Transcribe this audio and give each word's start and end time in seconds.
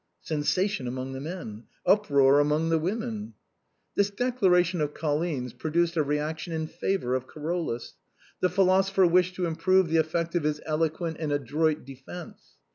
[Sensation 0.23 0.87
among 0.87 1.11
the 1.11 1.21
men; 1.21 1.65
uproar 1.85 2.39
among 2.39 2.69
the 2.69 2.79
women.] 2.79 3.35
This 3.93 4.09
declaration 4.09 4.81
of 4.81 4.95
Colline's 4.95 5.53
produced 5.53 5.95
a 5.95 6.01
reaction 6.01 6.53
in 6.53 6.65
favor 6.65 7.13
of 7.13 7.27
Carolus. 7.31 7.93
The 8.39 8.49
philosopher 8.49 9.05
wished 9.05 9.35
to 9.35 9.45
improve 9.45 9.89
the 9.89 9.97
effect 9.97 10.33
of 10.33 10.41
his 10.41 10.59
eloquent 10.65 11.17
and 11.19 11.31
adroit 11.31 11.85
defence. 11.85 12.57